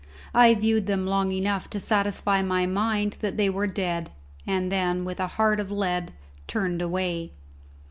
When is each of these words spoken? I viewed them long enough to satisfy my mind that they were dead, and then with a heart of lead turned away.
I 0.33 0.55
viewed 0.55 0.87
them 0.87 1.05
long 1.05 1.31
enough 1.31 1.69
to 1.69 1.79
satisfy 1.79 2.41
my 2.41 2.65
mind 2.65 3.17
that 3.21 3.37
they 3.37 3.51
were 3.51 3.67
dead, 3.67 4.09
and 4.47 4.71
then 4.71 5.05
with 5.05 5.19
a 5.19 5.27
heart 5.37 5.59
of 5.59 5.69
lead 5.69 6.11
turned 6.47 6.81
away. 6.81 7.33